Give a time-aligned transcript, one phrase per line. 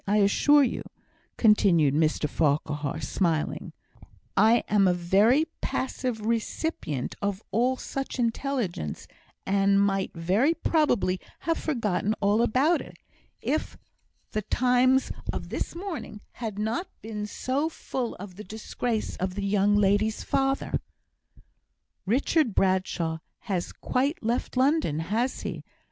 [0.07, 0.81] I assure you,"
[1.37, 3.71] continued Mr Farquhar, smiling,
[4.35, 9.07] "I am a very passive recipient of all such intelligence,
[9.45, 12.97] and might very probably have forgotten all about it,
[13.41, 13.77] if
[14.31, 19.45] the Times of this morning had not been so full of the disgrace of the
[19.45, 20.81] young lady's father."
[22.07, 25.63] "Richard Bradshaw has quite left London, has he?"